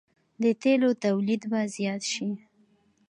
د 0.43 0.45
تیلو 0.61 0.89
تولید 1.03 1.41
به 1.51 1.59
زیات 1.75 2.03
شي. 2.13 2.29